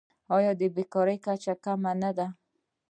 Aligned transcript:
آیا 0.35 0.51
د 0.59 0.61
بیکارۍ 0.75 1.17
کچه 1.25 1.53
کمه 1.63 1.93
نه 2.01 2.11
ده؟ 2.17 2.27